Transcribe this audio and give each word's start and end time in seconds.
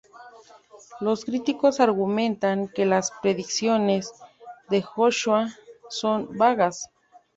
Los 0.99 1.25
críticos 1.25 1.79
argumentan 1.79 2.67
que 2.67 2.87
las 2.87 3.11
predicciones 3.21 4.11
de 4.71 4.81
Joshua 4.81 5.49
son 5.89 6.39
vagas. 6.39 6.89